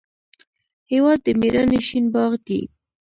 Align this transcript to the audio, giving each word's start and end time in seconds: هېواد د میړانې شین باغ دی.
هېواد 0.91 1.19
د 1.25 1.27
میړانې 1.39 1.79
شین 1.87 2.05
باغ 2.13 2.31
دی. 2.47 2.61